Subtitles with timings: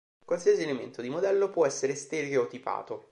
[0.25, 3.09] Qualsiasi elemento di modello può essere "stereotipato".